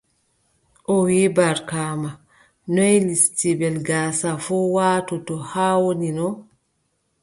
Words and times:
O 0.93 0.95
wii, 1.05 1.33
Barkaama, 1.35 2.11
noy 2.73 2.95
listibel 3.07 3.75
gaasa 3.87 4.29
fuu 4.45 4.67
waatoto 4.75 5.33
haa 5.51 5.75
wonino? 5.83 6.27